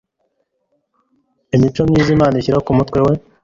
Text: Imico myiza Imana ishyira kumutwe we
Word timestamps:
Imico 1.55 1.81
myiza 1.89 2.09
Imana 2.15 2.35
ishyira 2.37 2.63
kumutwe 2.65 2.99
we 3.07 3.13